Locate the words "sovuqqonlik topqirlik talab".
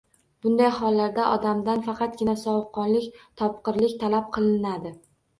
2.43-4.33